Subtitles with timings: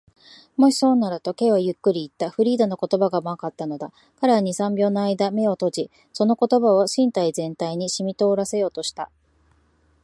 [0.57, 2.31] 「もしそうなら」と、Ｋ はゆっくりといった。
[2.31, 3.91] フリーダの言葉が甘かったのだ。
[4.19, 9.11] 彼は二、三秒のあいだ眼を閉じ、その言葉を身体全体にしみとおらせようとした。